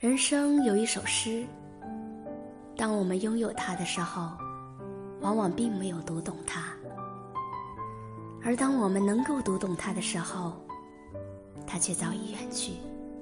[0.00, 1.44] 人生有一首诗，
[2.74, 4.30] 当我们拥有它的时候，
[5.20, 6.62] 往往并没有读懂它；
[8.42, 10.54] 而当我们能够读懂它的时候，
[11.66, 12.72] 它却早已远去。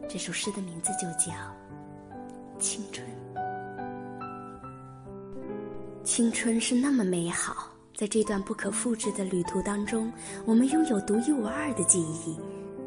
[0.08, 1.32] 这首诗的名字就叫
[2.60, 3.04] 《青春》。
[6.04, 10.12] 青春是那么美好，在这段不可复制的旅途当中，
[10.46, 12.38] 我们拥有独一无二的记忆，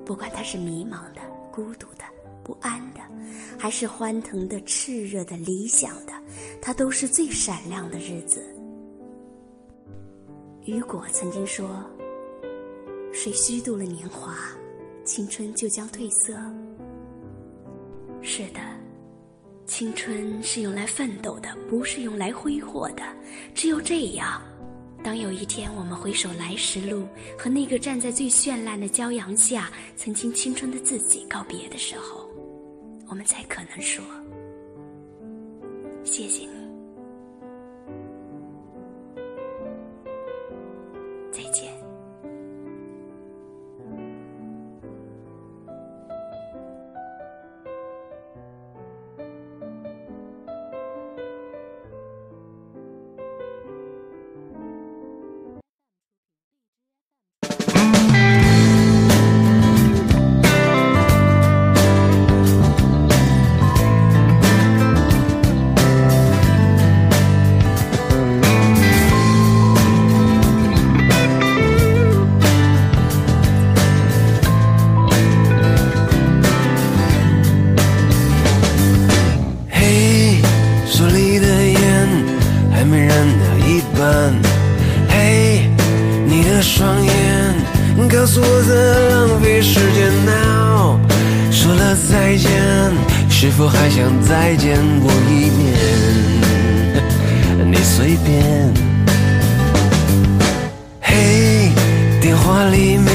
[0.06, 1.20] 不管它是迷茫的、
[1.52, 2.06] 孤独的、
[2.42, 3.02] 不安的，
[3.62, 6.14] 还是欢腾的、炽热的、理想的，
[6.60, 8.44] 它都是最闪亮的日子。
[10.66, 11.86] 雨果曾经说
[13.14, 14.36] ：“谁虚度了年华，
[15.06, 16.34] 青春就将褪色。”
[18.24, 18.60] 是的，
[19.68, 23.04] 青春是用来奋斗的，不是用来挥霍的。
[23.54, 24.42] 只有这样，
[25.04, 27.06] 当有一天我们回首来时路，
[27.38, 32.28] 和那个站在最绚烂的骄阳下，曾经青春的自己告别的时候，
[33.12, 34.02] 我们才可能说
[36.06, 36.52] ：“谢谢你。”
[82.92, 84.34] 还没燃掉一半。
[85.08, 85.70] 嘿，
[86.26, 87.56] 你的双眼
[88.10, 88.76] 告诉我在
[89.16, 90.12] 浪费时间。
[90.26, 91.00] Now，
[91.50, 92.52] 说了再见，
[93.30, 95.74] 是否还想再见我一面？
[97.72, 98.74] 你随便。
[101.00, 101.72] 嘿，
[102.20, 103.08] 电话里面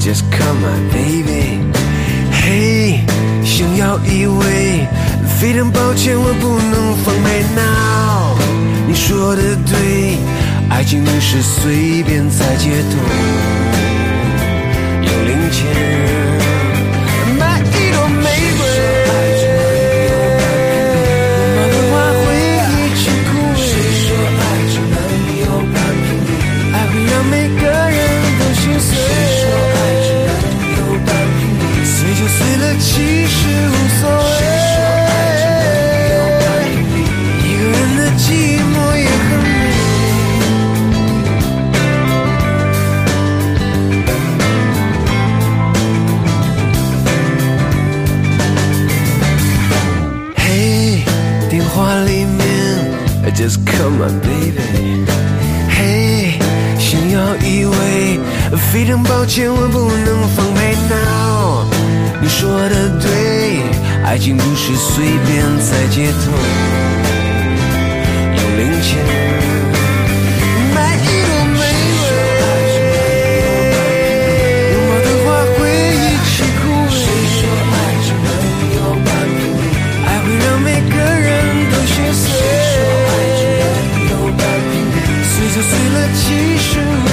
[0.00, 1.60] ，Just call my baby。
[2.32, 3.00] 嘿，
[3.44, 4.86] 想要依偎，
[5.38, 8.27] 非常抱歉，我不能放开 now。
[8.88, 10.16] 你说的对，
[10.70, 12.96] 爱情不是随便在街头
[15.02, 15.12] 用
[53.98, 55.04] my baby。
[55.68, 56.38] 嘿，
[56.78, 58.20] 想要依偎，
[58.70, 61.66] 非常抱歉，我不能奉陪 now。
[62.20, 63.60] 你说的对，
[64.04, 66.30] 爱情不是随便在街头
[68.36, 69.47] 用零钱。
[85.60, 87.07] 撕碎了几实。